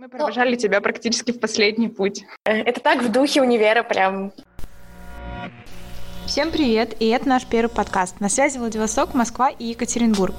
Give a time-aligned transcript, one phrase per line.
[0.00, 2.24] Мы провожали ну, тебя практически в последний путь.
[2.44, 4.32] Это так в духе универа прям.
[6.24, 8.18] Всем привет, и это наш первый подкаст.
[8.18, 10.36] На связи Владивосток, Москва и Екатеринбург.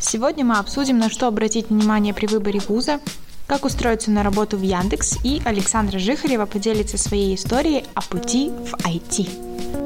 [0.00, 2.98] Сегодня мы обсудим, на что обратить внимание при выборе вуза,
[3.46, 8.74] как устроиться на работу в Яндекс, и Александра Жихарева поделится своей историей о пути в
[8.84, 9.83] IT.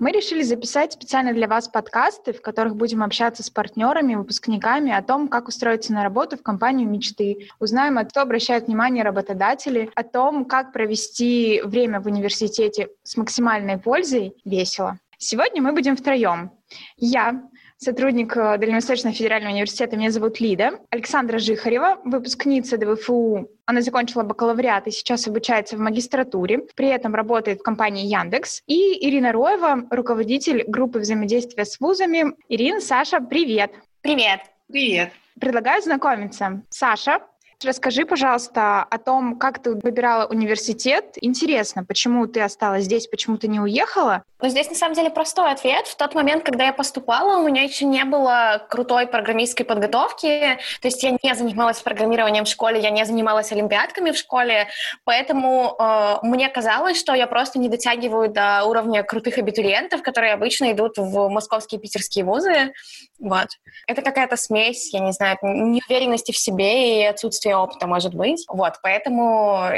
[0.00, 5.02] Мы решили записать специально для вас подкасты, в которых будем общаться с партнерами, выпускниками о
[5.02, 7.50] том, как устроиться на работу в компанию мечты.
[7.58, 13.76] Узнаем, о что обращают внимание работодатели, о том, как провести время в университете с максимальной
[13.76, 14.98] пользой весело.
[15.18, 16.50] Сегодня мы будем втроем.
[16.96, 17.42] Я,
[17.80, 19.96] сотрудник э, Дальневосточного федерального университета.
[19.96, 20.80] Меня зовут Лида.
[20.90, 23.48] Александра Жихарева, выпускница ДВФУ.
[23.64, 26.58] Она закончила бакалавриат и сейчас обучается в магистратуре.
[26.76, 28.62] При этом работает в компании Яндекс.
[28.66, 32.34] И Ирина Роева, руководитель группы взаимодействия с вузами.
[32.48, 33.72] Ирина, Саша, привет.
[34.02, 34.40] Привет.
[34.68, 35.12] Привет.
[35.40, 36.62] Предлагаю знакомиться.
[36.68, 37.20] Саша
[37.62, 41.18] Расскажи, пожалуйста, о том, как ты выбирала университет.
[41.20, 44.24] Интересно, почему ты осталась здесь, почему ты не уехала?
[44.42, 45.86] Ну, здесь на самом деле простой ответ.
[45.86, 50.58] В тот момент, когда я поступала, у меня еще не было крутой программистской подготовки.
[50.80, 54.68] То есть я не занималась программированием в школе, я не занималась олимпиадками в школе.
[55.04, 60.72] Поэтому э, мне казалось, что я просто не дотягиваю до уровня крутых абитуриентов, которые обычно
[60.72, 62.72] идут в московские и питерские вузы.
[63.18, 63.48] Вот.
[63.86, 67.04] Это какая-то смесь, я не знаю, неуверенности в себе и
[67.50, 68.44] отсутствия опыта, может быть.
[68.48, 69.70] Вот, поэтому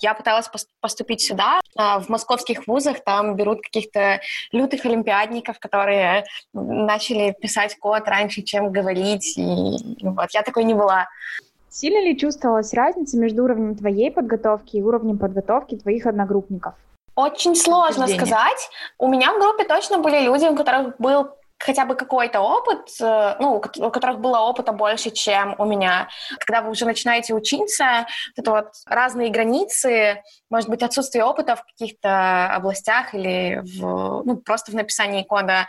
[0.00, 1.60] я пыталась поступить сюда.
[1.76, 4.20] А в московских вузах там берут каких-то
[4.52, 9.36] лютых олимпиадников, которые начали писать код раньше, чем говорить.
[9.36, 11.06] И вот, я такой не была.
[11.70, 16.74] Сильно ли чувствовалась разница между уровнем твоей подготовки и уровнем подготовки твоих одногруппников?
[17.14, 18.70] Очень сложно сказать.
[18.96, 23.36] У меня в группе точно были люди, у которых был хотя бы какой-то опыт, э,
[23.40, 26.08] ну, у которых было опыта больше, чем у меня.
[26.38, 28.06] Когда вы уже начинаете учиться,
[28.36, 34.70] это вот разные границы, может быть, отсутствие опыта в каких-то областях или в, ну, просто
[34.70, 35.66] в написании кода,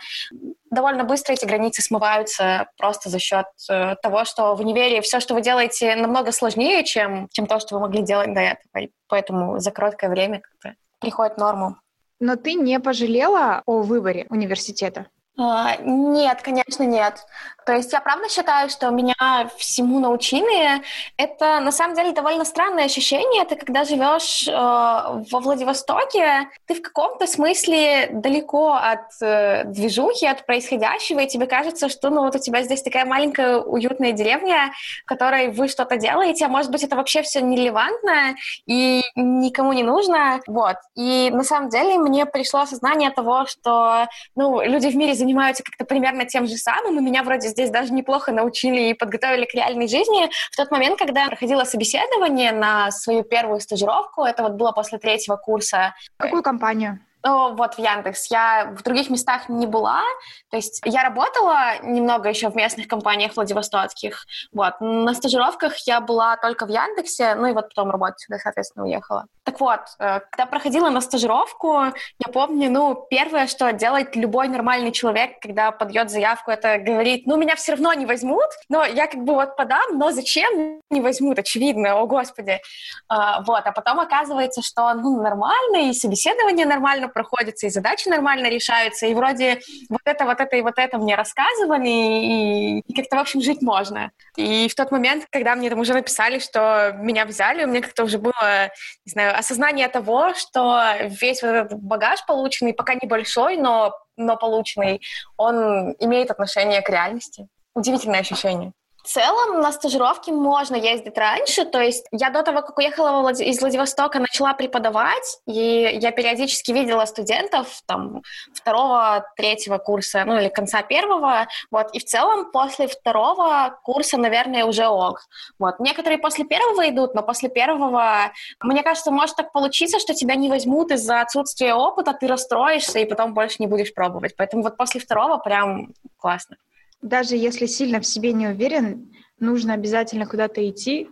[0.70, 5.34] довольно быстро эти границы смываются просто за счет э, того, что в универе все, что
[5.34, 8.84] вы делаете, намного сложнее, чем, чем то, что вы могли делать до этого.
[8.84, 11.76] И поэтому за короткое время как-то приходит норму.
[12.20, 15.06] Но ты не пожалела о выборе университета?
[15.40, 17.24] А, нет, конечно, нет.
[17.64, 19.14] То есть я правда считаю, что меня
[19.56, 20.82] всему научили.
[21.16, 23.44] Это на самом деле довольно странное ощущение.
[23.44, 30.44] Ты когда живешь э, во Владивостоке, ты в каком-то смысле далеко от э, движухи, от
[30.46, 34.72] происходящего, и тебе кажется, что ну вот у тебя здесь такая маленькая уютная деревня,
[35.04, 38.34] в которой вы что-то делаете, а может быть это вообще все нерелевантно
[38.66, 40.40] и никому не нужно.
[40.46, 40.76] Вот.
[40.96, 45.29] И на самом деле мне пришло осознание того, что ну, люди в мире занимаются
[45.62, 49.54] как-то примерно тем же самым, и меня вроде здесь даже неплохо научили и подготовили к
[49.54, 50.30] реальной жизни.
[50.50, 54.98] В тот момент, когда я проходила собеседование на свою первую стажировку, это вот было после
[54.98, 55.94] третьего курса.
[56.16, 57.00] Какую компанию?
[57.24, 58.30] Ну, вот в Яндекс.
[58.30, 60.02] Я в других местах не была.
[60.50, 64.24] То есть я работала немного еще в местных компаниях владивостокских.
[64.52, 64.74] Вот.
[64.80, 69.26] На стажировках я была только в Яндексе, ну и вот потом работать сюда, соответственно, уехала.
[69.44, 71.82] Так вот, э, когда проходила на стажировку,
[72.18, 77.36] я помню, ну, первое, что делает любой нормальный человек, когда подает заявку, это говорит, ну,
[77.36, 81.38] меня все равно не возьмут, но я как бы вот подам, но зачем не возьмут,
[81.38, 82.60] очевидно, о господи.
[83.08, 88.48] А, вот, а потом оказывается, что, ну, нормально, и собеседование нормально проходится, и задачи нормально
[88.48, 93.16] решаются, и вроде вот это, вот это и вот это мне рассказывали, и, и как-то,
[93.16, 94.10] в общем, жить можно.
[94.36, 98.04] И в тот момент, когда мне там уже написали, что меня взяли, у меня как-то
[98.04, 98.70] уже было,
[99.04, 105.00] не знаю, осознание того, что весь вот этот багаж полученный, пока небольшой, но, но полученный,
[105.36, 107.48] он имеет отношение к реальности.
[107.74, 108.72] Удивительное ощущение.
[109.02, 113.60] В целом на стажировки можно ездить раньше, то есть я до того, как уехала из
[113.60, 118.22] Владивостока, начала преподавать, и я периодически видела студентов там
[118.52, 124.66] второго, третьего курса, ну или конца первого, вот, и в целом после второго курса, наверное,
[124.66, 125.20] уже ок.
[125.58, 125.80] Вот.
[125.80, 130.50] Некоторые после первого идут, но после первого, мне кажется, может так получиться, что тебя не
[130.50, 134.36] возьмут из-за отсутствия опыта, ты расстроишься и потом больше не будешь пробовать.
[134.36, 136.56] Поэтому вот после второго прям классно
[137.02, 141.08] даже если сильно в себе не уверен, нужно обязательно куда-то идти.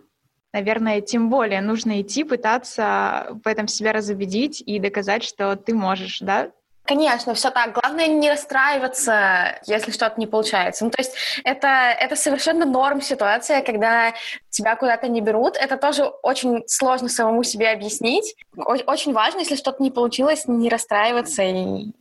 [0.53, 6.19] Наверное, тем более нужно идти, пытаться в этом себя разубедить и доказать, что ты можешь,
[6.21, 6.51] да?
[6.85, 7.73] Конечно, все так.
[7.73, 10.85] Главное не расстраиваться, если что-то не получается.
[10.85, 11.13] Ну, то есть
[11.43, 14.15] это, это совершенно норм ситуация, когда
[14.49, 15.55] тебя куда-то не берут.
[15.55, 18.35] Это тоже очень сложно самому себе объяснить.
[18.55, 21.91] Очень важно, если что-то не получилось, не расстраиваться и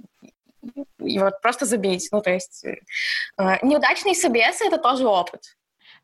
[1.09, 2.09] и вот просто забить.
[2.13, 2.77] Ну, то есть э,
[3.63, 5.43] неудачные собесы— это тоже опыт.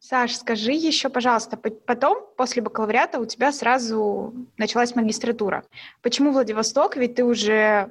[0.00, 5.64] Саш, скажи еще, пожалуйста, потом, после бакалавриата, у тебя сразу началась магистратура.
[6.02, 6.96] Почему Владивосток?
[6.96, 7.90] Ведь ты уже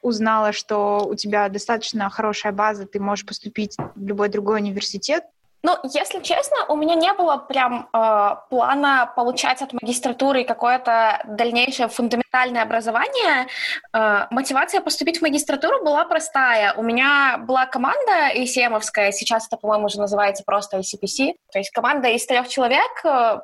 [0.00, 5.24] узнала, что у тебя достаточно хорошая база, ты можешь поступить в любой другой университет.
[5.64, 11.88] Ну, если честно, у меня не было прям э, плана получать от магистратуры какое-то дальнейшее
[11.88, 13.46] фундаментальное образование.
[13.94, 16.74] Э, мотивация поступить в магистратуру была простая.
[16.74, 22.08] У меня была команда ИСМовская, сейчас это, по-моему, уже называется просто ICPC, то есть команда
[22.08, 23.38] из трех человек, э,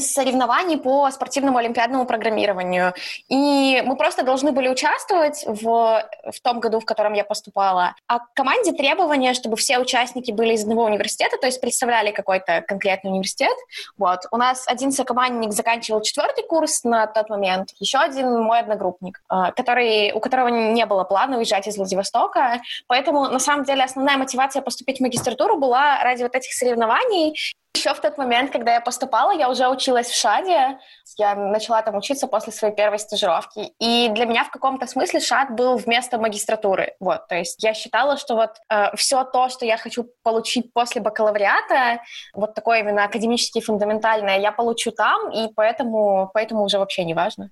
[0.00, 2.94] соревнований по спортивному олимпиадному программированию.
[3.28, 7.94] И мы просто должны были участвовать в, в том году, в котором я поступала.
[8.06, 12.62] А к команде требования, чтобы все участники были из одного университета, то есть представляли какой-то
[12.66, 13.56] конкретный университет.
[13.98, 14.20] Вот.
[14.30, 19.52] У нас один сокомандник заканчивал четвертый курс на тот момент, еще один мой одногруппник, э,
[19.56, 22.60] который, у которого не было плана уезжать из Владивостока.
[22.86, 27.36] Поэтому, на самом деле, основная мотивация поступить в магистратуру была ради вот этих соревнований
[27.76, 30.78] еще в тот момент, когда я поступала, я уже училась в ШАДе.
[31.18, 33.72] Я начала там учиться после своей первой стажировки.
[33.78, 36.94] И для меня в каком-то смысле ШАД был вместо магистратуры.
[37.00, 41.00] Вот, то есть я считала, что вот э, все то, что я хочу получить после
[41.00, 42.02] бакалавриата,
[42.34, 47.50] вот такое именно академически фундаментальное, я получу там, и поэтому, поэтому уже вообще не важно.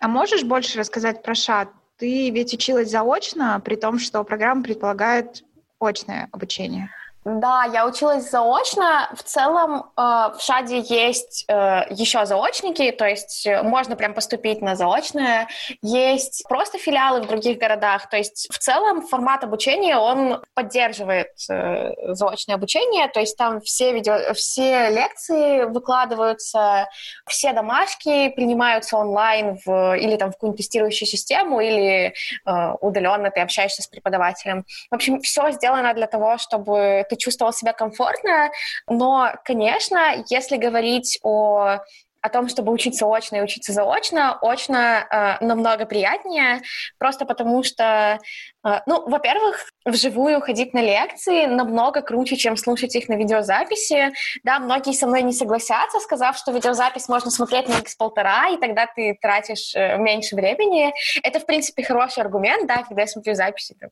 [0.00, 1.68] А можешь больше рассказать про ШАД?
[1.96, 5.42] Ты ведь училась заочно, при том, что программа предполагает
[5.80, 6.90] очное обучение.
[7.24, 9.08] Да, я училась заочно.
[9.16, 14.60] В целом э, в ШАДе есть э, еще заочники, то есть э, можно прям поступить
[14.60, 15.48] на заочное.
[15.80, 18.10] Есть просто филиалы в других городах.
[18.10, 23.08] То есть в целом формат обучения, он поддерживает э, заочное обучение.
[23.08, 26.88] То есть там все, видео, все лекции выкладываются,
[27.26, 32.12] все домашки принимаются онлайн в, или там в какую-нибудь тестирующую систему, или
[32.44, 34.66] э, удаленно ты общаешься с преподавателем.
[34.90, 38.50] В общем, все сделано для того, чтобы ты чувствовал себя комфортно.
[38.88, 41.80] Но, конечно, если говорить о
[42.24, 46.62] о том, чтобы учиться очно и учиться заочно, очно э, намного приятнее,
[46.98, 48.18] просто потому что,
[48.86, 54.12] ну, во-первых, вживую ходить на лекции намного круче, чем слушать их на видеозаписи.
[54.42, 58.86] Да, многие со мной не согласятся, сказав, что видеозапись можно смотреть на x1,5, и тогда
[58.86, 60.92] ты тратишь э, меньше времени.
[61.22, 63.74] Это, в принципе, хороший аргумент, да, когда я смотрю записи.
[63.78, 63.90] Там,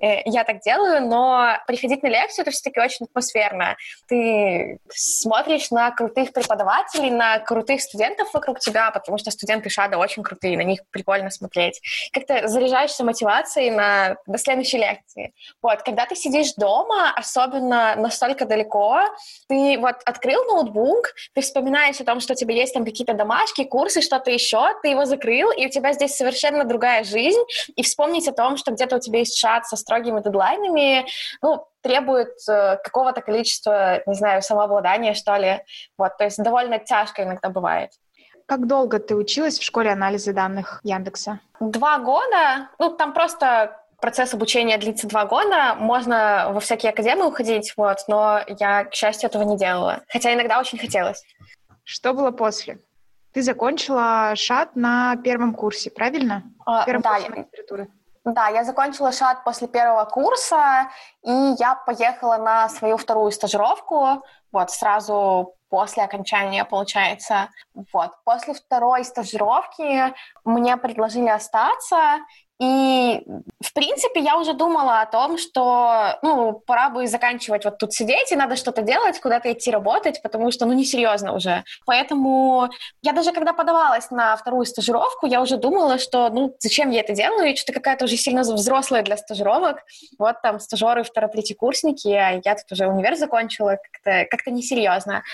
[0.00, 3.76] э, я так делаю, но приходить на лекцию— это все-таки очень атмосферно.
[4.08, 10.22] Ты смотришь на крутых преподавателей, на крутых студентов вокруг тебя, потому что студенты Шада очень
[10.22, 11.80] крутые, на них прикольно смотреть.
[12.12, 15.34] Как-то заряжаешься мотивацией на, до следующей лекции.
[15.62, 19.00] Вот, когда ты сидишь дома, особенно настолько далеко,
[19.48, 23.64] ты вот открыл ноутбук, ты вспоминаешь о том, что у тебя есть там какие-то домашки,
[23.64, 27.42] курсы, что-то еще, ты его закрыл, и у тебя здесь совершенно другая жизнь,
[27.76, 31.06] и вспомнить о том, что где-то у тебя есть шат со строгими дедлайнами,
[31.42, 35.62] ну, требует э, какого-то количества, не знаю, самообладания, что ли.
[35.98, 37.90] Вот, то есть довольно тяжко иногда бывает.
[38.46, 41.40] Как долго ты училась в школе анализа данных Яндекса?
[41.60, 42.68] Два года.
[42.78, 48.40] Ну, там просто процесс обучения длится два года, можно во всякие академии уходить, вот, но
[48.46, 51.24] я, к счастью, этого не делала, хотя иногда очень хотелось.
[51.84, 52.78] Что было после?
[53.32, 56.44] Ты закончила ШАТ на первом курсе, правильно?
[56.64, 57.88] А, первом да, курсе магистратуры.
[58.24, 60.88] Да, я закончила ШАТ после первого курса,
[61.22, 67.48] и я поехала на свою вторую стажировку, вот, сразу после окончания, получается.
[67.92, 68.12] Вот.
[68.24, 72.20] После второй стажировки мне предложили остаться,
[72.60, 73.20] и,
[73.60, 78.30] в принципе, я уже думала о том, что, ну, пора бы заканчивать вот тут сидеть,
[78.30, 81.64] и надо что-то делать, куда-то идти работать, потому что, ну, несерьезно уже.
[81.84, 82.70] Поэтому
[83.02, 87.12] я даже когда подавалась на вторую стажировку, я уже думала, что, ну, зачем я это
[87.12, 89.82] делаю, что-то какая-то уже сильно взрослая для стажировок.
[90.18, 95.24] Вот там стажеры второ-третьекурсники, а я тут уже универ закончила, как-то как несерьезно.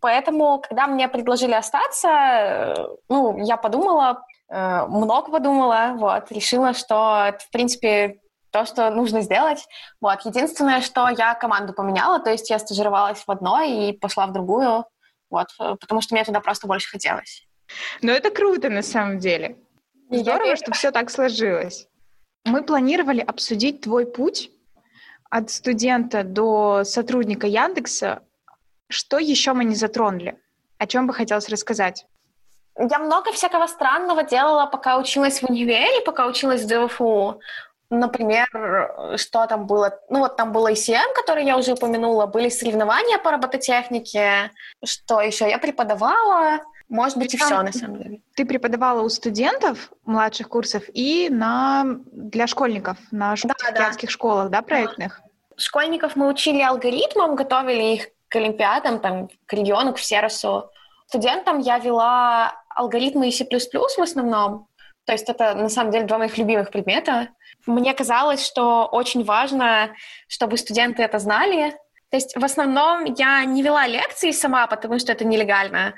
[0.00, 2.74] Поэтому, когда мне предложили остаться, э,
[3.08, 9.66] ну, я подумала, много подумала, вот, решила, что это, в принципе, то, что нужно сделать.
[10.00, 10.24] Вот.
[10.24, 14.84] Единственное, что я команду поменяла, то есть я стажировалась в одной и пошла в другую,
[15.30, 17.46] вот, э, потому что мне туда просто больше хотелось.
[18.00, 19.58] Но это круто на самом деле.
[20.10, 21.86] Здорово, что все так сложилось.
[22.44, 24.50] Мы планировали обсудить твой путь
[25.30, 28.22] от студента до сотрудника Яндекса.
[28.88, 30.40] Что еще мы не затронули?
[30.78, 32.06] О чем бы хотелось рассказать?
[32.78, 37.40] Я много всякого странного делала, пока училась в универе, пока училась в ДВФУ.
[37.90, 38.46] Например,
[39.16, 39.98] что там было?
[40.10, 44.52] Ну, вот там было ICM, который я уже упомянула, были соревнования по робототехнике.
[44.84, 45.48] Что еще?
[45.48, 46.60] Я преподавала.
[46.88, 48.20] Может быть, и все, на самом деле.
[48.34, 51.84] Ты преподавала у студентов младших курсов и на...
[52.12, 54.08] для школьников на да, да.
[54.08, 55.20] школах, да, проектных?
[55.56, 60.70] Школьников мы учили алгоритмам, готовили их к олимпиадам, там, к региону, к Серосу.
[61.08, 64.68] Студентам я вела алгоритмы и C++ в основном,
[65.04, 67.28] то есть это, на самом деле, два моих любимых предмета.
[67.66, 69.90] Мне казалось, что очень важно,
[70.28, 71.74] чтобы студенты это знали,
[72.10, 75.94] то есть в основном я не вела лекции сама, потому что это нелегально.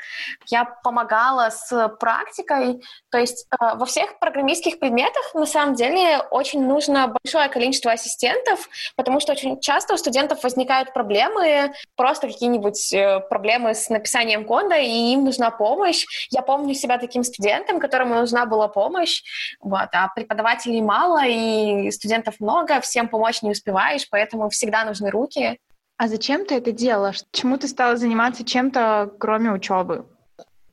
[0.46, 2.82] Я помогала с практикой.
[3.10, 8.68] То есть э, во всех программистских предметах на самом деле очень нужно большое количество ассистентов,
[8.96, 14.76] потому что очень часто у студентов возникают проблемы, просто какие-нибудь э, проблемы с написанием кода,
[14.76, 16.04] и им нужна помощь.
[16.30, 19.22] Я помню себя таким студентом, которому нужна была помощь,
[19.60, 25.58] вот, а преподавателей мало, и студентов много, всем помочь не успеваешь, поэтому всегда нужны руки.
[26.00, 27.12] А зачем ты это делала?
[27.30, 30.06] Чему ты стала заниматься чем-то, кроме учебы?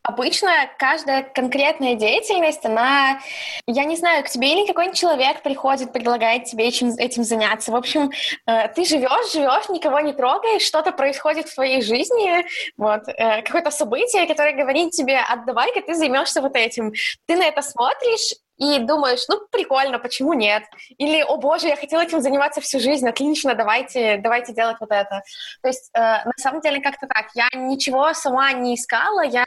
[0.01, 3.19] Обычно каждая конкретная деятельность, она,
[3.67, 7.73] я не знаю, к тебе или какой-нибудь человек приходит, предлагает тебе этим, этим заняться.
[7.73, 8.09] В общем,
[8.45, 12.45] э, ты живешь, живешь, никого не трогаешь, что-то происходит в твоей жизни,
[12.77, 16.93] вот, э, какое-то событие, которое говорит тебе, отдавай-ка ты займешься вот этим.
[17.25, 20.63] Ты на это смотришь, и думаешь, ну, прикольно, почему нет?
[20.97, 25.21] Или, о боже, я хотела этим заниматься всю жизнь, отлично, давайте, давайте делать вот это.
[25.61, 27.27] То есть, э, на самом деле, как-то так.
[27.35, 29.45] Я ничего сама не искала, я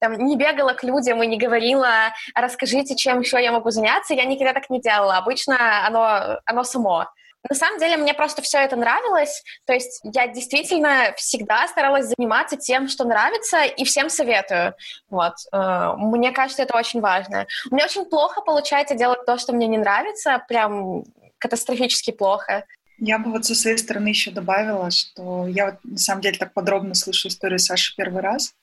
[0.00, 4.24] там, не бегала к людям и не говорила, расскажите, чем еще я могу заняться, я
[4.24, 5.16] никогда так не делала.
[5.16, 7.06] Обычно оно, оно само.
[7.48, 12.56] На самом деле мне просто все это нравилось, то есть я действительно всегда старалась заниматься
[12.56, 14.74] тем, что нравится, и всем советую.
[15.08, 15.34] Вот.
[15.52, 17.46] Э, мне кажется, это очень важно.
[17.70, 21.04] У меня очень плохо получается делать то, что мне не нравится, прям
[21.38, 22.64] катастрофически плохо.
[22.98, 26.52] Я бы вот со своей стороны еще добавила, что я вот на самом деле так
[26.52, 28.54] подробно слышу историю Саши первый раз,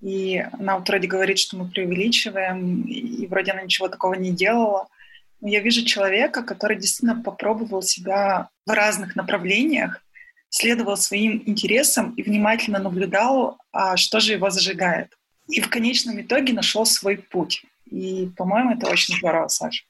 [0.00, 4.86] и она вот вроде говорит, что мы преувеличиваем, и вроде она ничего такого не делала,
[5.50, 10.00] я вижу человека, который действительно попробовал себя в разных направлениях,
[10.48, 15.12] следовал своим интересам и внимательно наблюдал, а что же его зажигает.
[15.48, 17.64] И в конечном итоге нашел свой путь.
[17.90, 19.84] И, по-моему, это очень здорово, Саша.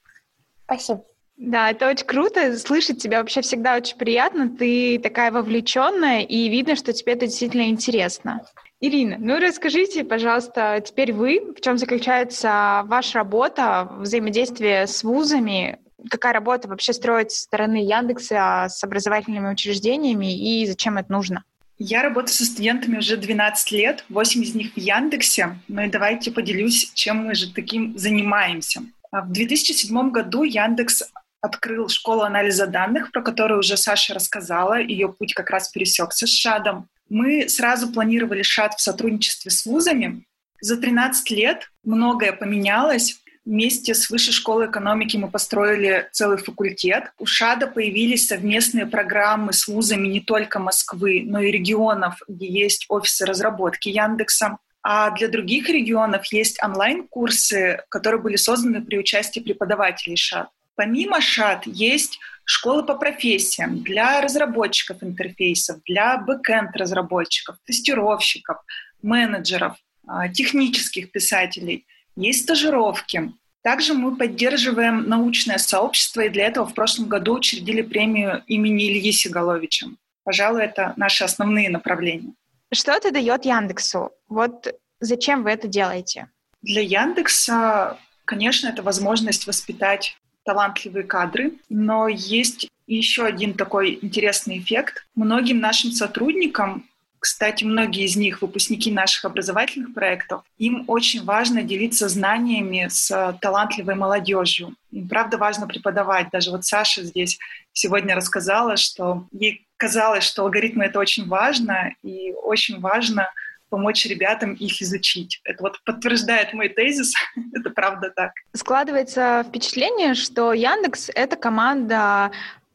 [0.65, 1.03] Спасибо.
[1.37, 2.57] Да, это очень круто.
[2.57, 4.49] Слышать тебя вообще всегда очень приятно.
[4.49, 8.45] Ты такая вовлеченная, и видно, что тебе это действительно интересно.
[8.85, 16.33] Ирина, ну расскажите, пожалуйста, теперь вы, в чем заключается ваша работа, взаимодействие с вузами, какая
[16.33, 21.45] работа вообще строится со стороны Яндекса с образовательными учреждениями и зачем это нужно?
[21.79, 25.57] Я работаю со студентами уже 12 лет, 8 из них в Яндексе.
[25.69, 28.81] Ну и давайте поделюсь, чем мы же таким занимаемся.
[29.11, 31.03] А в 2007 году Яндекс
[31.39, 34.77] открыл школу анализа данных, про которую уже Саша рассказала.
[34.81, 36.89] Ее путь как раз пересекся с ШАДом.
[37.09, 40.25] Мы сразу планировали ШАД в сотрудничестве с вузами.
[40.61, 43.19] За 13 лет многое поменялось.
[43.45, 47.11] Вместе с Высшей школой экономики мы построили целый факультет.
[47.19, 52.85] У ШАДа появились совместные программы с вузами не только Москвы, но и регионов, где есть
[52.87, 54.57] офисы разработки Яндекса.
[54.81, 60.47] А для других регионов есть онлайн-курсы, которые были созданы при участии преподавателей ШАД.
[60.75, 68.57] Помимо ШАД есть школы по профессиям для разработчиков интерфейсов, для backend разработчиков, тестировщиков,
[69.01, 71.85] менеджеров, а, технических писателей.
[72.15, 73.31] Есть стажировки.
[73.63, 79.11] Также мы поддерживаем научное сообщество, и для этого в прошлом году учредили премию имени Ильи
[79.11, 79.87] Сигаловича.
[80.25, 82.33] Пожалуй, это наши основные направления.
[82.73, 84.11] Что это дает Яндексу?
[84.27, 84.67] Вот
[84.99, 86.29] зачем вы это делаете?
[86.61, 95.05] Для Яндекса, конечно, это возможность воспитать талантливые кадры, но есть еще один такой интересный эффект.
[95.15, 96.85] Многим нашим сотрудникам
[97.23, 100.43] кстати, многие из них выпускники наших образовательных проектов.
[100.57, 104.75] Им очень важно делиться знаниями с талантливой молодежью.
[104.91, 106.27] Им правда важно преподавать.
[106.33, 107.39] Даже вот Саша здесь
[107.71, 113.29] сегодня рассказала, что ей казалось, что алгоритмы— это очень важно, и очень важно
[113.73, 115.41] помочь ребятам их изучить.
[115.45, 117.11] Это вот подтверждает мой тезис,
[117.53, 118.31] это правда так.
[118.53, 122.31] Складывается впечатление, что Яндекс— это команда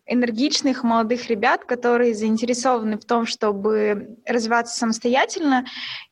[0.07, 5.67] энергичных молодых ребят, которые заинтересованы в том, чтобы развиваться самостоятельно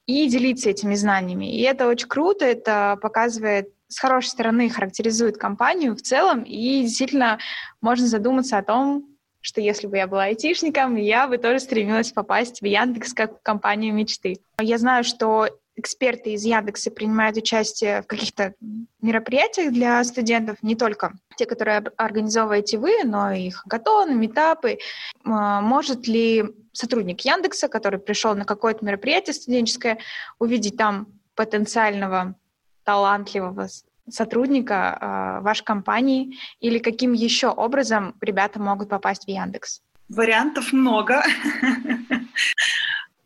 [0.06, 1.52] и делиться этими знаниями.
[1.58, 7.40] И это очень круто, это показывает с хорошей стороны характеризует компанию в целом, и действительно
[7.80, 9.15] можно задуматься о том,
[9.46, 13.42] что если бы я была айтишником, я бы тоже стремилась попасть в Яндекс как в
[13.44, 14.40] компанию мечты.
[14.60, 18.54] Я знаю, что эксперты из Яндекса принимают участие в каких-то
[19.00, 24.78] мероприятиях для студентов, не только те, которые организовываете вы, но и хакатоны, метапы.
[25.22, 29.98] Может ли сотрудник Яндекса, который пришел на какое-то мероприятие студенческое,
[30.40, 32.34] увидеть там потенциального
[32.82, 33.68] талантливого
[34.08, 39.82] сотрудника э, вашей компании или каким еще образом ребята могут попасть в Яндекс?
[40.08, 41.22] Вариантов много.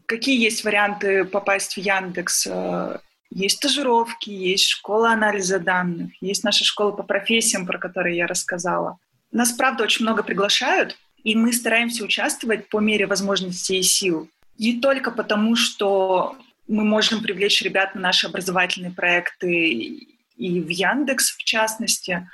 [0.07, 2.47] какие есть варианты попасть в Яндекс?
[2.51, 2.99] Э,
[3.31, 8.99] есть стажировки, есть школа анализа данных, есть наша школа по профессиям, про которые я рассказала.
[9.31, 14.29] Нас, правда, очень много приглашают, и мы стараемся участвовать по мере возможностей и сил.
[14.59, 20.09] Не только потому, что мы можем привлечь ребят на наши образовательные проекты
[20.41, 22.29] и в Яндекс, в частности,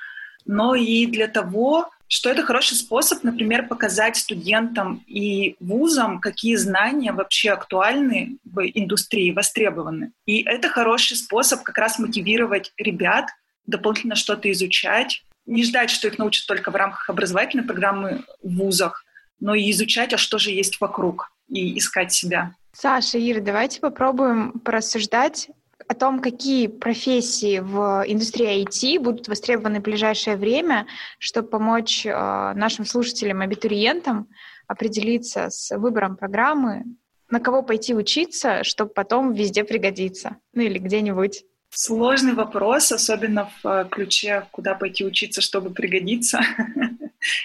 [0.44, 7.10] но и для того, что это хороший способ, например, показать студентам и вузам, какие знания
[7.10, 10.12] вообще актуальны в индустрии, востребованы.
[10.24, 13.26] И это хороший способ как раз мотивировать ребят
[13.66, 19.04] дополнительно что-то изучать, не ждать, что их научат только в рамках образовательной программы в вузах,
[19.40, 22.52] но и изучать, а что же есть вокруг, и искать себя.
[22.72, 25.48] Саша, Ира, давайте попробуем порассуждать
[25.88, 30.86] о том, какие профессии в индустрии IT будут востребованы в ближайшее время,
[31.18, 34.28] чтобы помочь э, нашим слушателям, абитуриентам
[34.66, 36.84] определиться с выбором программы,
[37.30, 41.44] на кого пойти учиться, чтобы потом везде пригодиться, ну или где-нибудь.
[41.70, 46.40] Сложный вопрос, особенно в э, ключе, куда пойти учиться, чтобы пригодиться.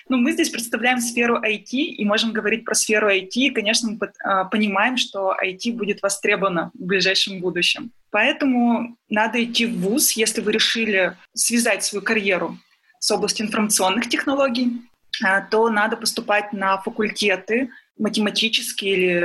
[0.10, 3.32] Ну, мы здесь представляем сферу IT и можем говорить про сферу IT.
[3.34, 7.92] И, конечно, мы а, понимаем, что IT будет востребовано в ближайшем будущем.
[8.12, 12.58] Поэтому надо идти в ВУЗ, если вы решили связать свою карьеру
[13.00, 14.82] с областью информационных технологий,
[15.24, 19.18] а, то надо поступать на факультеты математические или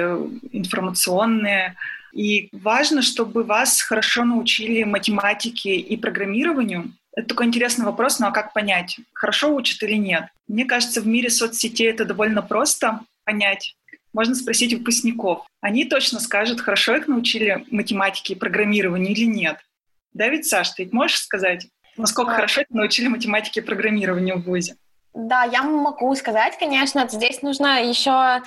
[0.52, 1.76] информационные.
[2.12, 8.30] И важно, чтобы вас хорошо научили математике и программированию, это такой интересный вопрос, ну а
[8.30, 10.26] как понять, хорошо учат или нет?
[10.48, 13.74] Мне кажется, в мире соцсетей это довольно просто понять.
[14.16, 15.46] Можно спросить выпускников.
[15.60, 19.58] Они точно скажут, хорошо их научили математике и программированию или нет.
[20.14, 21.66] Да ведь, Саш, ты ведь можешь сказать,
[21.98, 22.36] насколько да.
[22.36, 24.76] хорошо их научили математике и программированию в ВУЗе?
[25.12, 28.42] Да, я могу сказать, конечно, здесь нужно еще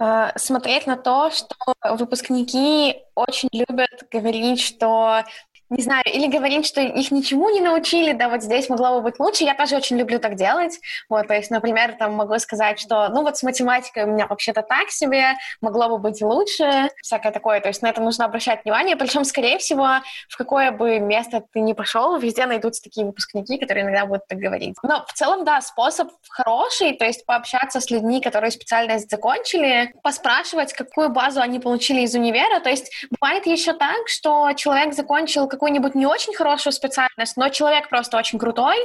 [0.00, 1.54] э, смотреть на то, что
[1.96, 5.22] выпускники очень любят говорить, что
[5.70, 9.18] не знаю, или говорить, что их ничему не научили, да, вот здесь могло бы быть
[9.18, 9.44] лучше.
[9.44, 10.78] Я тоже очень люблю так делать.
[11.08, 14.62] Вот, то есть, например, там могу сказать, что, ну вот с математикой у меня вообще-то
[14.62, 17.60] так себе, могло бы быть лучше, всякое такое.
[17.60, 18.96] То есть на это нужно обращать внимание.
[18.96, 19.88] Причем, скорее всего,
[20.28, 24.38] в какое бы место ты ни пошел, везде найдутся такие выпускники, которые иногда будут так
[24.38, 24.76] говорить.
[24.82, 30.72] Но в целом, да, способ хороший, то есть пообщаться с людьми, которые специальность закончили, поспрашивать,
[30.72, 32.60] какую базу они получили из универа.
[32.60, 37.88] То есть бывает еще так, что человек закончил какую-нибудь не очень хорошую специальность, но человек
[37.88, 38.76] просто очень крутой,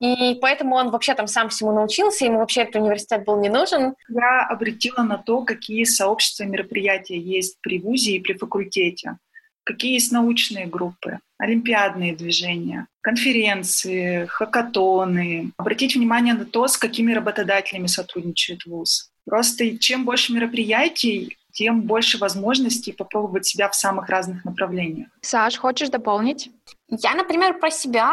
[0.00, 3.94] и поэтому он вообще там сам всему научился, ему вообще этот университет был не нужен.
[4.08, 9.18] Я обратила на то, какие сообщества мероприятия есть при ВУЗе и при факультете,
[9.64, 15.52] какие есть научные группы, олимпиадные движения, конференции, хакатоны.
[15.56, 19.10] Обратить внимание на то, с какими работодателями сотрудничает ВУЗ.
[19.24, 25.08] Просто чем больше мероприятий, тем больше возможностей попробовать себя в самых разных направлениях.
[25.20, 26.50] Саш, хочешь дополнить?
[26.88, 28.12] Я, например, про себя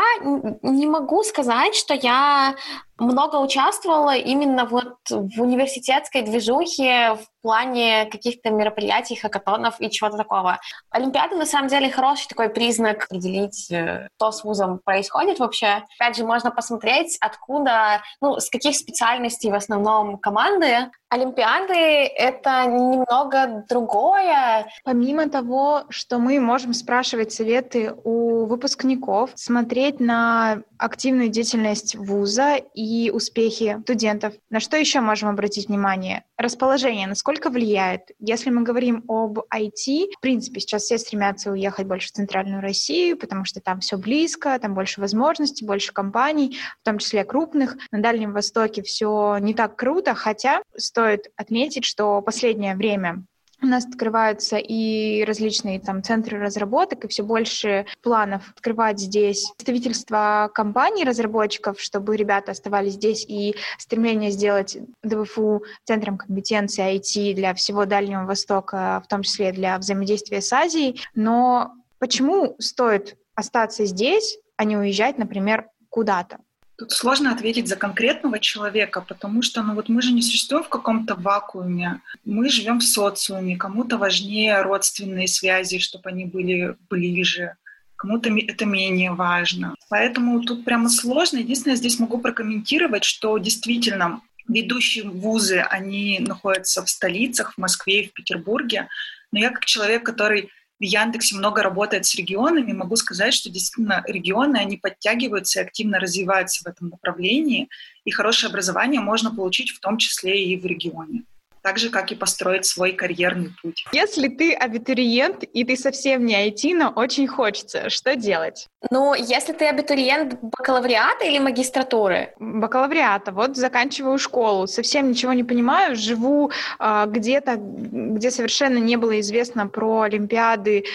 [0.61, 2.55] не могу сказать, что я
[2.99, 10.59] много участвовала именно вот в университетской движухе в плане каких-то мероприятий, хакатонов и чего-то такого.
[10.89, 15.83] Олимпиада, на самом деле, хороший такой признак определить, э, что с вузом происходит вообще.
[15.99, 20.89] Опять же, можно посмотреть, откуда, ну, с каких специальностей в основном команды.
[21.09, 21.73] Олимпиады—
[22.17, 24.67] это немного другое.
[24.83, 32.88] Помимо того, что мы можем спрашивать советы у выпускников, смотреть на активную деятельность вуза и
[33.13, 34.33] успехи студентов.
[34.49, 36.23] На что еще можем обратить внимание?
[36.37, 38.11] Расположение, насколько влияет?
[38.19, 43.17] Если мы говорим об IT, в принципе, сейчас все стремятся уехать больше в Центральную Россию,
[43.17, 47.77] потому что там все близко, там больше возможностей, больше компаний, в том числе крупных.
[47.91, 53.23] На Дальнем Востоке все не так круто, хотя стоит отметить, что последнее время
[53.61, 60.49] у нас открываются и различные там центры разработок, и все больше планов открывать здесь представительства
[60.53, 67.85] компаний, разработчиков, чтобы ребята оставались здесь, и стремление сделать ДВФУ центром компетенции IT для всего
[67.85, 71.01] Дальнего Востока, в том числе для взаимодействия с Азией.
[71.15, 76.39] Но почему стоит остаться здесь, а не уезжать, например, куда-то?
[76.79, 80.69] Тут сложно ответить за конкретного человека, потому что ну вот мы же не существуем в
[80.69, 81.99] каком-то вакууме.
[82.23, 83.57] Мы живем в социуме.
[83.57, 87.57] Кому-то важнее родственные связи, чтобы они были ближе.
[87.97, 89.75] Кому-то это менее важно.
[89.89, 91.39] Поэтому тут прямо сложно.
[91.39, 98.07] Единственное, здесь могу прокомментировать, что действительно ведущие вузы, они находятся в столицах, в Москве и
[98.07, 98.87] в Петербурге.
[99.33, 104.03] Но я как человек, который в Яндексе много работает с регионами, могу сказать, что действительно
[104.07, 107.69] регионы, они подтягиваются и активно развиваются в этом направлении,
[108.05, 111.23] и хорошее образование можно получить в том числе и в регионе.
[111.61, 113.85] Так же, как и построить свой карьерный путь.
[113.91, 118.67] Если ты абитуриент, и ты совсем не IT, но очень хочется, что делать?
[118.91, 122.33] Ну, если ты абитуриент бакалавриата или магистратуры?
[122.39, 123.31] Бакалавриата.
[123.31, 129.67] Вот заканчиваю школу, совсем ничего не понимаю, живу э, где-то, где совершенно не было известно
[129.67, 130.85] про Олимпиады,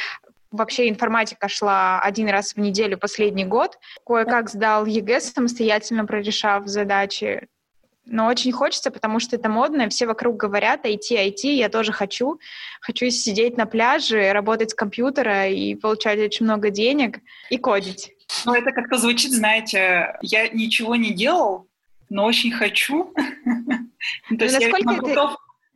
[0.55, 3.79] вообще информатика шла один раз в неделю последний год.
[4.07, 7.48] Кое-как сдал ЕГЭ самостоятельно, прорешав задачи.
[8.06, 12.38] Но очень хочется, потому что это модно, все вокруг говорят IT, IT, я тоже хочу.
[12.80, 18.12] Хочу сидеть на пляже, работать с компьютера и получать очень много денег и кодить.
[18.44, 21.68] Ну, это как-то звучит, знаете, я ничего не делал,
[22.10, 23.14] но очень хочу.
[24.38, 24.70] То есть я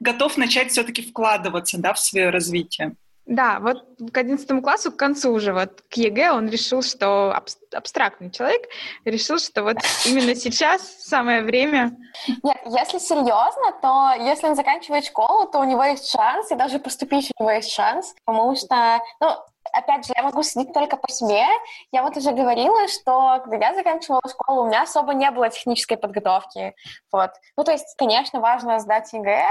[0.01, 2.95] готов начать все-таки вкладываться в свое развитие.
[3.29, 7.31] Да, вот к 11 классу, к концу уже, вот к ЕГЭ он решил, что
[7.73, 8.63] абстрактный человек
[9.05, 11.95] решил, что вот именно сейчас самое время.
[12.43, 16.79] Нет, если серьезно, то если он заканчивает школу, то у него есть шанс, и даже
[16.79, 19.29] поступить у него есть шанс, потому что, ну,
[19.75, 21.45] опять же, я могу судить только по себе.
[21.93, 25.99] Я вот уже говорила, что когда я заканчивала школу, у меня особо не было технической
[25.99, 26.75] подготовки.
[27.13, 27.33] Вот.
[27.59, 29.45] Ну, то есть, конечно, важно сдать ЕГЭ,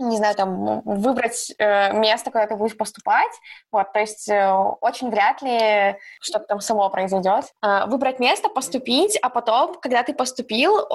[0.00, 3.32] не знаю, там, выбрать э, место, куда ты будешь поступать,
[3.70, 7.52] вот, то есть э, очень вряд ли что-то там само произойдет.
[7.62, 10.86] Э, выбрать место, поступить, а потом, когда ты поступил,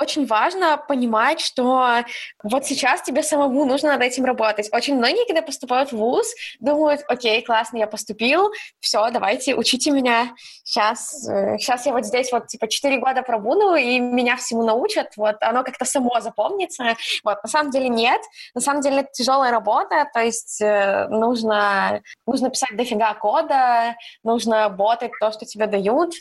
[0.00, 2.04] очень важно понимать, что
[2.42, 4.68] вот сейчас тебе самому нужно над этим работать.
[4.72, 6.26] Очень многие, когда поступают в ВУЗ,
[6.60, 10.34] думают, окей, классно, я поступил, все, давайте, учите меня.
[10.64, 11.22] Сейчас,
[11.58, 15.36] сейчас э, я вот здесь вот, типа, 4 года пробуду, и меня всему научат, вот,
[15.40, 16.96] оно как-то само запомнится.
[17.24, 18.20] Вот, на самом деле нет.
[18.54, 24.68] На самом деле это тяжелая работа, то есть э, нужно, нужно писать дофига кода, нужно
[24.68, 26.12] ботать то, что тебе дают,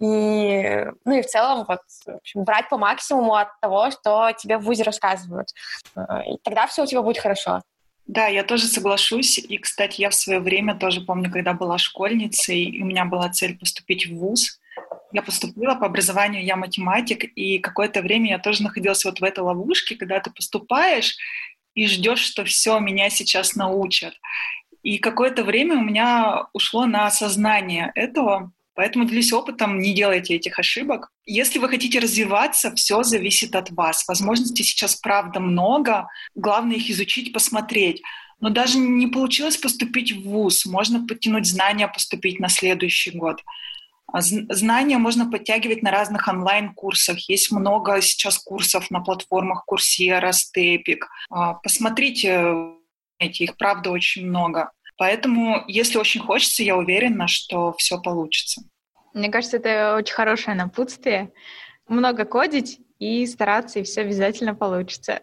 [0.00, 4.32] и, ну и в целом, вот, в общем, брать по максимуму максимуму от того, что
[4.32, 5.48] тебе в ВУЗе рассказывают.
[5.96, 7.60] Э, и тогда все у тебя будет хорошо.
[8.06, 9.38] Да, я тоже соглашусь.
[9.38, 13.30] И, кстати, я в свое время тоже помню, когда была школьницей, и у меня была
[13.30, 14.60] цель поступить в ВУЗ.
[15.12, 19.40] Я поступила по образованию, я математик, и какое-то время я тоже находилась вот в этой
[19.40, 21.16] ловушке, когда ты поступаешь
[21.74, 24.14] и ждешь, что все, меня сейчас научат.
[24.82, 30.58] И какое-то время у меня ушло на осознание этого, Поэтому делюсь опытом, не делайте этих
[30.58, 31.10] ошибок.
[31.26, 34.06] Если вы хотите развиваться, все зависит от вас.
[34.08, 36.08] Возможностей сейчас, правда, много.
[36.34, 38.02] Главное их изучить, посмотреть.
[38.40, 40.66] Но даже не получилось поступить в ВУЗ.
[40.66, 43.40] Можно подтянуть знания, поступить на следующий год.
[44.12, 47.18] А знания можно подтягивать на разных онлайн-курсах.
[47.28, 51.08] Есть много сейчас курсов на платформах Курсера, Степик.
[51.30, 52.54] А, посмотрите,
[53.18, 54.70] их правда очень много.
[54.96, 58.62] Поэтому, если очень хочется, я уверена, что все получится.
[59.12, 61.32] Мне кажется, это очень хорошее напутствие.
[61.88, 65.22] Много кодить и стараться, и все обязательно получится.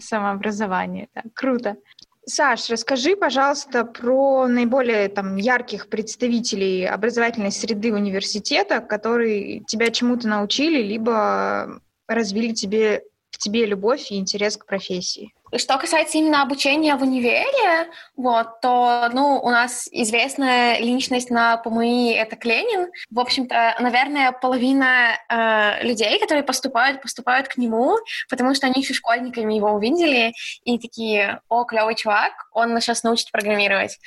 [0.00, 1.08] Самообразование.
[1.14, 1.22] Да.
[1.34, 1.76] Круто.
[2.24, 10.82] Саш, расскажи, пожалуйста, про наиболее там, ярких представителей образовательной среды университета, которые тебя чему-то научили,
[10.82, 13.02] либо развили тебе,
[13.32, 15.34] в тебе любовь и интерес к профессии.
[15.56, 22.12] Что касается именно обучения в универе, вот, то, ну, у нас известная личность на ПМИ—
[22.16, 22.90] это Кленин.
[23.10, 27.96] В общем-то, наверное, половина э, людей, которые поступают, поступают к нему,
[28.30, 30.32] потому что они еще школьниками его увидели
[30.64, 33.98] и такие, о, клевый чувак, он нас сейчас научит программировать.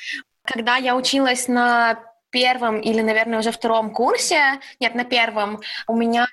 [0.45, 1.99] Когда я училась на
[2.31, 6.27] первом или, наверное, уже втором курсе, нет, на первом, у меня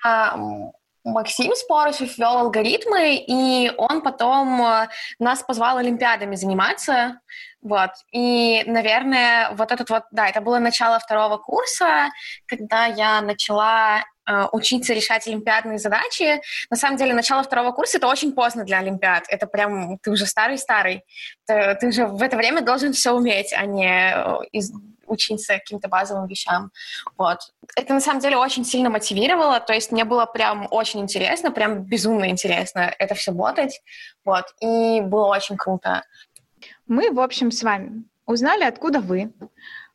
[1.03, 4.87] Максим Спорышев вел алгоритмы, и он потом э,
[5.19, 7.19] нас позвал олимпиадами заниматься.
[7.61, 7.91] Вот.
[8.11, 12.09] И, наверное, вот этот вот, да, это было начало второго курса,
[12.45, 16.41] когда я начала э, учиться решать олимпиадные задачи.
[16.69, 19.23] На самом деле, начало второго курса— это очень поздно для олимпиад.
[19.27, 21.03] Это прям, ты уже старый-старый.
[21.45, 24.71] Ты, ты уже в это время должен все уметь, а не э, из,
[25.13, 26.71] учиться каким-то базовым вещам.
[27.17, 27.39] Вот.
[27.75, 31.83] Это на самом деле очень сильно мотивировало, то есть мне было прям очень интересно, прям
[31.83, 33.81] безумно интересно это все ботать,
[34.25, 36.03] вот, и было очень круто.
[36.87, 39.31] Мы, в общем, с вами узнали, откуда вы,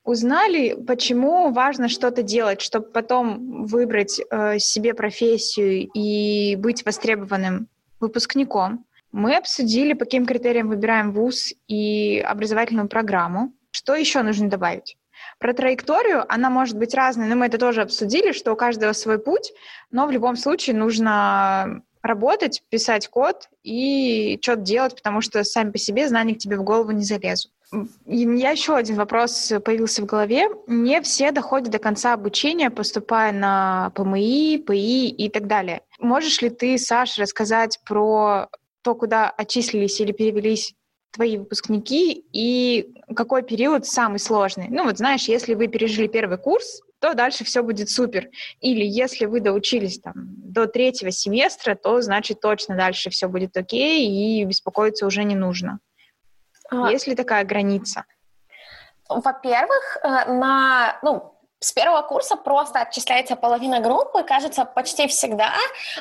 [0.04, 7.68] узнали, почему важно что-то делать, чтобы потом выбрать э, себе профессию и быть востребованным
[8.00, 8.86] выпускником.
[9.12, 13.52] Мы обсудили, по каким критериям выбираем вуз и образовательную программу.
[13.70, 14.96] Что еще нужно добавить?
[15.38, 19.18] Про траекторию, она может быть разной, но мы это тоже обсудили, что у каждого свой
[19.18, 19.52] путь,
[19.90, 25.78] но в любом случае нужно работать, писать код и что-то делать, потому что сами по
[25.78, 27.52] себе знания к тебе в голову не залезут.
[28.06, 30.48] Меня еще один вопрос появился в голове.
[30.66, 35.82] Не все доходят до конца обучения, поступая на ПМИ, ПИ и так далее.
[35.98, 38.48] Можешь ли ты, Саша, рассказать про
[38.82, 40.74] то, куда отчислились или перевелись
[41.10, 44.68] твои выпускники, и какой период самый сложный.
[44.68, 48.28] Ну вот знаешь, если вы пережили первый курс, то дальше все будет супер.
[48.60, 54.06] Или если вы доучились там до третьего семестра, то значит точно дальше все будет окей,
[54.06, 55.80] и беспокоиться уже не нужно.
[56.70, 56.90] А...
[56.90, 58.04] Есть ли такая граница?
[59.08, 65.52] Во-первых, э, на, ну, с первого курса просто отчисляется половина группы, кажется, почти всегда,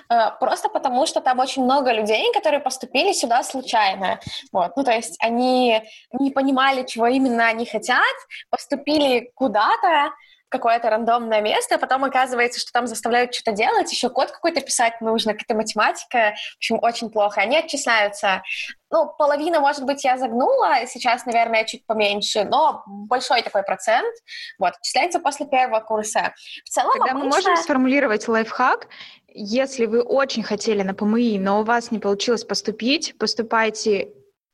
[0.10, 4.20] э, просто потому что там очень много людей, которые поступили сюда случайно.
[4.52, 4.78] Вот.
[4.78, 5.82] Ну, то есть они
[6.20, 8.16] не понимали, чего именно они хотят,
[8.50, 10.12] поступили куда-то,
[10.50, 15.02] какое-то рандомное место, а потом оказывается, что там заставляют что-то делать, еще код какой-то писать
[15.02, 17.42] нужно, какая-то математика, в общем, очень плохо.
[17.42, 18.42] Они отчисляются.
[18.90, 24.14] Ну, половина, может быть, я загнула, сейчас, наверное, чуть поменьше, но большой такой процент.
[24.60, 26.34] Вот, отчисляется после первого курса.
[26.66, 27.20] В целом, Тогда обычно...
[27.20, 28.88] мы можем сформулировать лайфхак,
[29.28, 34.10] если вы очень хотели на ПМИ, но у вас не получилось поступить, поступайте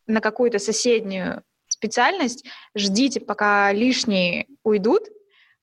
[0.08, 5.03] на какую-то соседнюю специальность, ждите, пока лишние уйдут,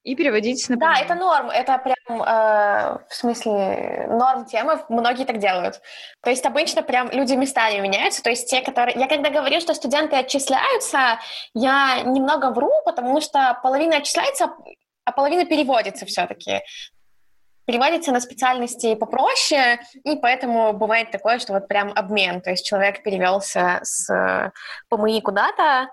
[0.02, 5.38] и переводить на Да, это норм, это прям, э, в смысле, норм темы, многие так
[5.38, 5.80] делают.
[6.22, 8.98] То есть обычно прям люди местами меняются, то есть те, которые...
[8.98, 11.18] Я когда говорю, что студенты отчисляются,
[11.54, 14.50] я немного вру, потому что половина отчисляется,
[15.04, 16.60] а половина переводится все-таки
[17.66, 23.04] переводится на специальности попроще, и поэтому бывает такое, что вот прям обмен, то есть человек
[23.04, 24.52] перевелся с
[24.88, 25.88] ПМИ куда-то,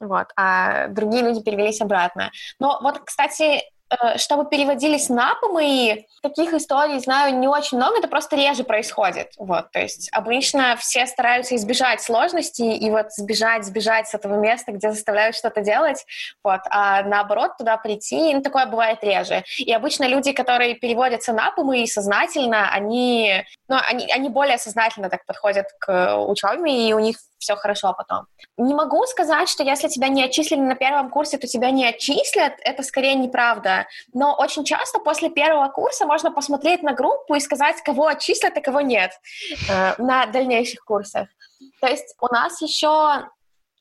[0.00, 2.30] вот, а другие люди перевелись обратно.
[2.58, 8.06] Но вот, кстати, Э, чтобы переводились на ПМИ, таких историй знаю не очень много, это
[8.06, 9.32] просто реже происходит.
[9.36, 14.70] Вот, то есть обычно все стараются избежать сложностей и вот сбежать, сбежать с этого места,
[14.70, 16.04] где заставляют что-то делать,
[16.44, 19.42] вот, а наоборот туда прийти, ну, такое бывает реже.
[19.58, 25.26] И обычно люди, которые переводятся на ПМИ сознательно, они, ну, они, они более сознательно так
[25.26, 28.26] подходят к учебе, и у них все хорошо потом.
[28.56, 32.52] Не могу сказать, что если тебя не отчислили на первом курсе, то тебя не отчислят.
[32.60, 33.86] Это скорее неправда.
[34.12, 38.60] Но очень часто после первого курса можно посмотреть на группу и сказать, кого отчислят, а
[38.60, 39.10] кого нет
[39.68, 41.28] э, на дальнейших курсах.
[41.80, 43.28] То есть у нас еще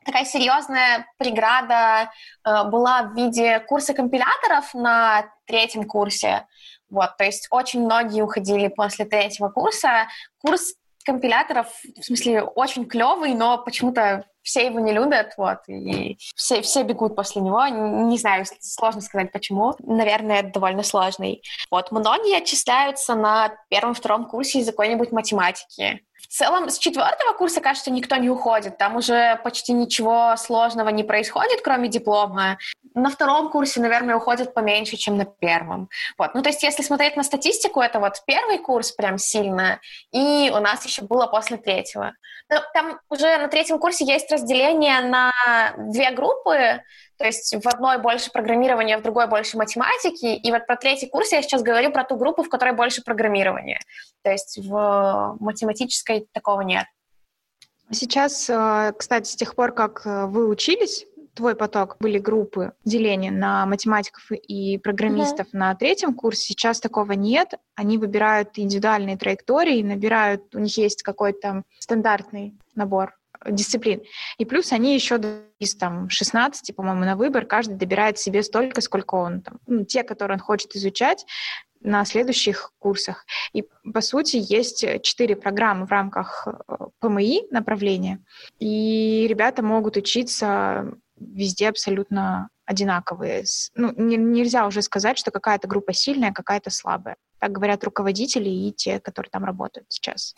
[0.06, 2.10] такая серьезная преграда
[2.46, 6.48] э, была в виде курса компиляторов на третьем курсе.
[6.90, 10.08] Вот, то есть очень многие уходили после третьего курса.
[10.42, 10.74] Курс
[11.10, 11.68] компиляторов,
[12.00, 17.16] в смысле, очень клевый, но почему-то все его не любят, вот, и все, все бегут
[17.16, 17.66] после него.
[17.68, 19.74] Не знаю, сложно сказать почему.
[19.80, 21.42] Наверное, это довольно сложный.
[21.72, 26.02] Вот, многие отчисляются на первом-втором курсе из-за какой-нибудь математики.
[26.22, 28.78] В целом, с четвертого курса, кажется, никто не уходит.
[28.78, 32.58] Там уже почти ничего сложного не происходит, кроме диплома.
[32.94, 35.90] На втором курсе, наверное, уходит поменьше, чем на первом.
[36.18, 36.36] Вот.
[36.36, 39.80] Ну, то есть, если смотреть на статистику, это вот первый курс прям сильно,
[40.12, 42.14] и у нас еще было после третьего.
[42.50, 45.32] Но там уже на третьем курсе есть разделение на
[45.78, 46.82] две группы,
[47.20, 50.38] то есть в одной больше программирования, в другой больше математики.
[50.38, 53.80] И вот про третий курс я сейчас говорю про ту группу, в которой больше программирования.
[54.24, 56.86] То есть в математической такого нет.
[57.92, 63.32] Сейчас, э, кстати, с тех пор, как э, вы учились, твой поток были группы деления
[63.32, 65.58] на математиков и программистов mm-hmm.
[65.58, 66.54] на третьем курсе.
[66.54, 67.56] Сейчас такого нет.
[67.76, 74.02] Они выбирают индивидуальные траектории, набирают, у них есть какой-то стандартный набор дисциплин.
[74.38, 75.20] И плюс они еще
[75.60, 80.04] из там 16, по-моему, на выбор, каждый добирает себе столько, сколько он там, ну, те,
[80.04, 81.26] которые он хочет изучать
[81.82, 83.26] на следующих курсах.
[83.54, 88.22] И, по сути, есть четыре программы в рамках э, ПМИ направления,
[88.60, 93.46] и ребята могут учиться везде абсолютно одинаковые.
[93.76, 97.16] Ну, не, нельзя уже сказать, что какая-то группа сильная, какая-то слабая.
[97.40, 100.36] Так говорят руководители и те, которые там работают сейчас.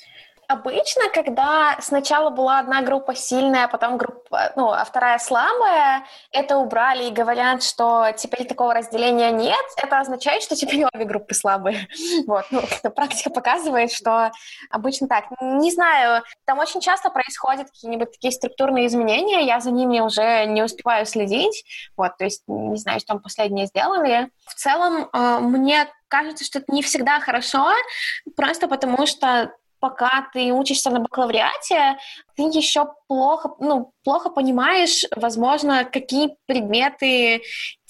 [0.52, 6.58] Обычно, когда сначала была одна группа сильная, а потом группа, ну, а вторая слабая, это
[6.58, 11.88] убрали и говорят, что теперь такого разделения нет, это означает, что теперь обе группы слабые.
[12.28, 12.62] Вот, ну,
[12.94, 14.32] практика показывает, что
[14.70, 15.26] обычно так.
[15.42, 20.64] Не знаю, там очень часто происходят какие-нибудь такие структурные изменения, я за ними уже не
[20.64, 21.64] успеваю следить,
[21.96, 24.30] вот, то есть не знаю, что там последнее сделали.
[24.46, 27.72] В целом, э, мне кажется, что это не всегда хорошо,
[28.36, 31.98] просто потому что пока ты учишься на бакалавриате,
[32.38, 37.42] ты еще плохо, ну, плохо понимаешь, возможно, какие предметы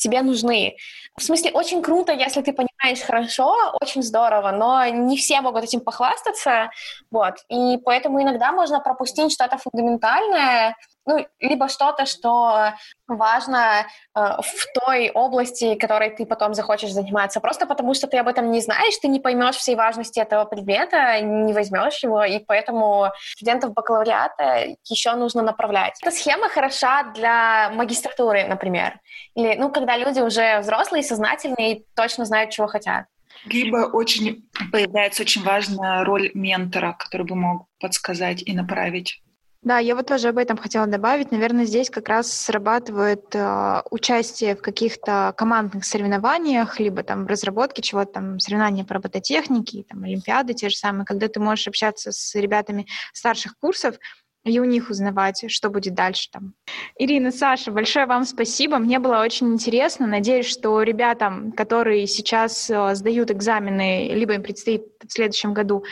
[0.02, 0.76] тебе нужны.
[1.18, 5.82] В смысле, очень круто, если ты понимаешь хорошо, очень здорово, но не все могут этим
[5.82, 6.72] похвастаться,
[7.12, 12.74] вот, и поэтому иногда можно пропустить что-то фундаментальное, ну, либо что-то, что
[13.08, 13.86] важно
[14.16, 17.40] э, в той области, которой ты потом захочешь заниматься.
[17.40, 21.20] Просто потому, что ты об этом не знаешь, ты не поймешь всей важности этого предмета,
[21.22, 26.00] не возьмешь его, и поэтому студентов бакалавриата еще нужно направлять.
[26.02, 29.00] Эта схема хороша для магистратуры, например.
[29.36, 33.06] Или, ну, когда люди уже взрослые, сознательные и точно знают, чего хотят.
[33.46, 39.22] Либо очень появляется очень важная роль ментора, который бы мог подсказать и направить.
[39.64, 41.32] Да, я вот тоже об этом хотела добавить.
[41.32, 47.84] Наверное, здесь как раз срабатывает э, участие в каких-то командных соревнованиях, либо там в разработке
[47.84, 52.34] чего-то, там соревнования по робототехнике, там олимпиады те же самые, когда ты можешь общаться с
[52.34, 53.98] ребятами старших курсов,
[54.44, 56.54] и у них узнавать, что будет дальше там.
[56.98, 58.78] Ирина, Саша, большое вам спасибо.
[58.78, 60.08] Мне было очень интересно.
[60.08, 65.84] Надеюсь, что ребятам, которые сейчас э, сдают экзамены, либо им предстоит в следующем году,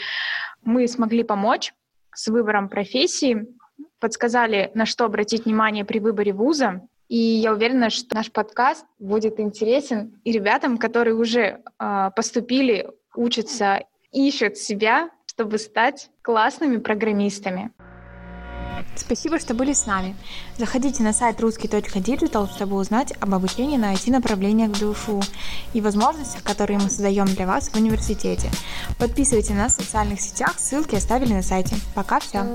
[0.63, 1.73] мы смогли помочь
[2.13, 3.47] с выбором профессии
[3.99, 6.81] подсказали, на что обратить внимание при выборе вуза.
[7.07, 13.83] И я уверена, что наш подкаст будет интересен и ребятам, которые уже э, поступили, учатся,
[14.11, 17.71] ищут себя, чтобы стать классными программистами.
[18.95, 20.15] Спасибо, что были с нами.
[20.57, 25.21] Заходите на сайт русский.digital, чтобы узнать об обучении на IT-направлениях в ДУФУ
[25.73, 28.49] и возможностях, которые мы создаем для вас в университете.
[28.97, 31.75] Подписывайтесь на нас в социальных сетях, ссылки оставили на сайте.
[31.95, 32.45] Пока, все.